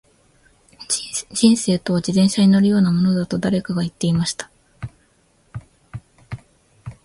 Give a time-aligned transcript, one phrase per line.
[1.31, 4.49] •人生とは、自転車に乗るようなものだと誰かが言っていました。